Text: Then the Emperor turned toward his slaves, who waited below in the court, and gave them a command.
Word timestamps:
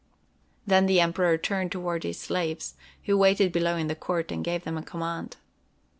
Then 0.65 0.87
the 0.87 0.99
Emperor 0.99 1.37
turned 1.37 1.71
toward 1.71 2.01
his 2.01 2.17
slaves, 2.19 2.73
who 3.03 3.15
waited 3.19 3.51
below 3.51 3.75
in 3.77 3.85
the 3.85 3.93
court, 3.93 4.31
and 4.31 4.43
gave 4.43 4.63
them 4.63 4.79
a 4.79 4.81
command. 4.81 5.37